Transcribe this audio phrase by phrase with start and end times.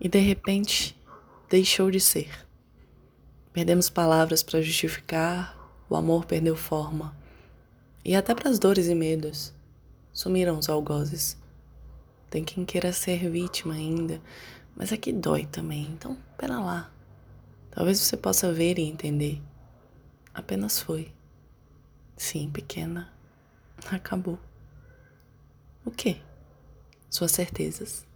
[0.00, 0.98] e de repente
[1.48, 2.46] deixou de ser.
[3.52, 5.56] Perdemos palavras para justificar,
[5.88, 7.16] o amor perdeu forma.
[8.04, 9.54] E até para as dores e medos
[10.12, 11.36] sumiram os algozes.
[12.28, 14.20] Tem quem queira ser vítima ainda,
[14.74, 15.84] mas aqui dói também.
[15.84, 16.90] Então, pera lá.
[17.70, 19.40] Talvez você possa ver e entender.
[20.34, 21.12] Apenas foi.
[22.16, 23.12] Sim, pequena.
[23.90, 24.38] Acabou.
[25.84, 26.20] O quê?
[27.08, 28.06] Suas certezas.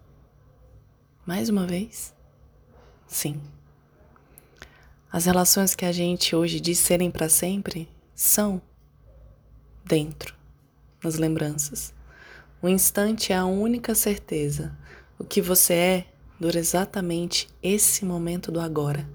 [1.29, 2.15] Mais uma vez?
[3.07, 3.39] Sim.
[5.13, 8.63] As relações que a gente hoje diz serem para sempre são
[9.85, 10.35] dentro,
[11.05, 11.93] nas lembranças.
[12.63, 14.75] O instante é a única certeza.
[15.19, 16.07] O que você é
[16.41, 19.07] dura exatamente esse momento do agora,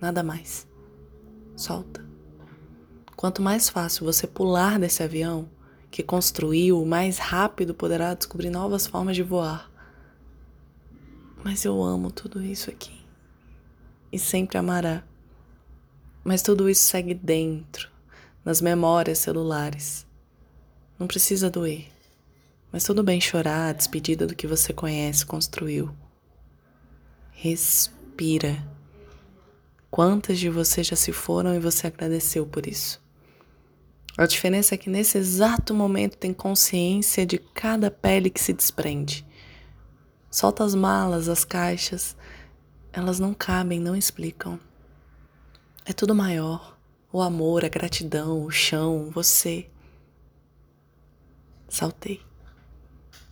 [0.00, 0.66] nada mais.
[1.54, 2.04] Solta.
[3.14, 5.48] Quanto mais fácil você pular desse avião
[5.88, 9.69] que construiu, mais rápido poderá descobrir novas formas de voar.
[11.42, 13.00] Mas eu amo tudo isso aqui.
[14.12, 15.02] E sempre amará.
[16.22, 17.88] Mas tudo isso segue dentro,
[18.44, 20.06] nas memórias celulares.
[20.98, 21.88] Não precisa doer.
[22.70, 25.94] Mas tudo bem chorar a despedida do que você conhece, construiu.
[27.32, 28.62] Respira.
[29.90, 33.02] Quantas de vocês já se foram e você agradeceu por isso?
[34.16, 39.26] A diferença é que nesse exato momento tem consciência de cada pele que se desprende.
[40.30, 42.16] Solta as malas, as caixas,
[42.92, 44.60] elas não cabem, não explicam.
[45.84, 46.78] É tudo maior.
[47.12, 49.68] O amor, a gratidão, o chão, você.
[51.68, 52.22] Saltei.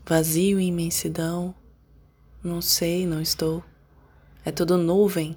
[0.04, 1.54] Vazio e imensidão.
[2.42, 3.62] Não sei, não estou.
[4.44, 5.36] É tudo nuvem.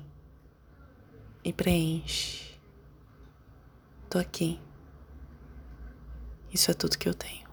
[1.43, 2.59] E preenche.
[4.09, 4.59] Tô aqui.
[6.51, 7.50] Isso é tudo que eu tenho.